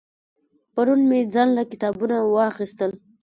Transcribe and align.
پرون 0.73 1.01
مې 1.09 1.19
ځان 1.33 1.47
له 1.57 1.63
کتابونه 1.71 2.15
واغستل 2.33 2.91